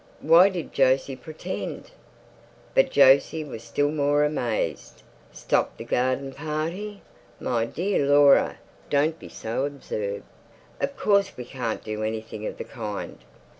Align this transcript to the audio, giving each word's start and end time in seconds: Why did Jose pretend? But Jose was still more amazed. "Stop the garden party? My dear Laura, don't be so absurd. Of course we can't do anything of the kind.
Why 0.21 0.49
did 0.49 0.71
Jose 0.75 1.15
pretend? 1.17 1.91
But 2.73 2.95
Jose 2.95 3.43
was 3.43 3.61
still 3.61 3.91
more 3.91 4.23
amazed. 4.25 5.03
"Stop 5.31 5.77
the 5.77 5.83
garden 5.83 6.33
party? 6.33 7.03
My 7.39 7.67
dear 7.67 8.07
Laura, 8.07 8.57
don't 8.89 9.19
be 9.19 9.29
so 9.29 9.63
absurd. 9.67 10.23
Of 10.79 10.97
course 10.97 11.37
we 11.37 11.45
can't 11.45 11.83
do 11.83 12.01
anything 12.01 12.47
of 12.47 12.57
the 12.57 12.63
kind. 12.63 13.19